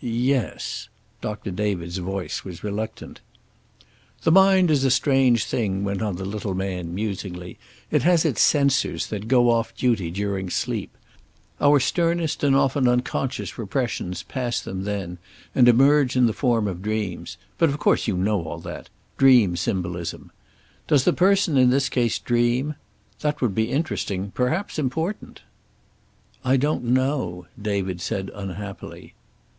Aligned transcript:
"Yes." 0.00 0.88
Doctor 1.20 1.50
David's 1.50 1.98
voice 1.98 2.42
was 2.42 2.64
reluctant. 2.64 3.20
"The 4.22 4.32
mind 4.32 4.70
is 4.70 4.82
a 4.82 4.90
strange 4.90 5.44
thing," 5.44 5.84
went 5.84 6.00
on 6.00 6.16
the 6.16 6.24
little 6.24 6.54
man, 6.54 6.94
musingly. 6.94 7.58
"It 7.90 8.02
has 8.02 8.24
its 8.24 8.40
censors, 8.40 9.08
that 9.08 9.28
go 9.28 9.50
off 9.50 9.76
duty 9.76 10.10
during 10.10 10.48
sleep. 10.48 10.96
Our 11.60 11.80
sternest 11.80 12.42
and 12.42 12.56
often 12.56 12.88
unconscious 12.88 13.58
repressions 13.58 14.22
pass 14.22 14.58
them 14.58 14.84
then, 14.84 15.18
and 15.54 15.68
emerge 15.68 16.16
in 16.16 16.24
the 16.24 16.32
form 16.32 16.66
of 16.66 16.80
dreams. 16.80 17.36
But 17.58 17.68
of 17.68 17.78
course 17.78 18.06
you 18.08 18.16
know 18.16 18.40
all 18.42 18.60
that. 18.60 18.88
Dream 19.18 19.54
symbolism. 19.54 20.32
Does 20.88 21.04
the 21.04 21.12
person 21.12 21.58
in 21.58 21.68
this 21.68 21.90
case 21.90 22.18
dream? 22.18 22.74
That 23.20 23.42
would 23.42 23.54
be 23.54 23.70
interesting, 23.70 24.30
perhaps 24.30 24.78
important." 24.78 25.42
"I 26.42 26.56
don't 26.56 26.84
know," 26.84 27.48
David 27.60 28.00
said 28.00 28.30
unhappily. 28.34 29.12